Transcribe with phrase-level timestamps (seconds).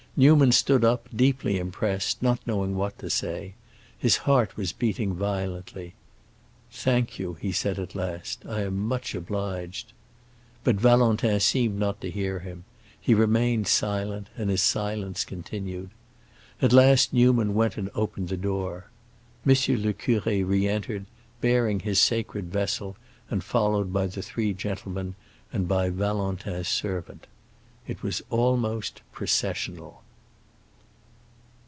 [0.17, 3.53] Newman stood up, deeply impressed, not knowing what to say;
[3.97, 5.93] his heart was beating violently.
[6.69, 8.45] "Thank you," he said at last.
[8.45, 9.93] "I am much obliged."
[10.65, 12.65] But Valentin seemed not to hear him,
[12.99, 15.91] he remained silent, and his silence continued.
[16.61, 18.89] At last Newman went and opened the door.
[19.45, 19.51] M.
[19.51, 21.05] le Curé re entered,
[21.39, 22.97] bearing his sacred vessel
[23.29, 25.15] and followed by the three gentlemen
[25.53, 27.27] and by Valentin's servant.
[27.87, 30.03] It was almost processional.